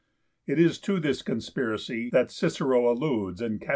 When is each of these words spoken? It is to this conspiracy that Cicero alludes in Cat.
It 0.47 0.57
is 0.57 0.79
to 0.79 0.99
this 0.99 1.21
conspiracy 1.21 2.09
that 2.11 2.31
Cicero 2.31 2.91
alludes 2.91 3.39
in 3.39 3.59
Cat. 3.59 3.69